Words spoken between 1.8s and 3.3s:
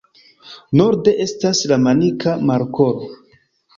Manika Markolo.